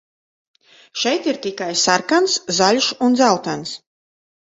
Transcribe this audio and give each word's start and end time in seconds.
Šeit 1.01 1.27
ir 1.33 1.37
tikai 1.43 1.67
sarkans, 1.81 2.37
zaļš 2.61 2.89
un 3.09 3.19
dzeltens. 3.21 3.75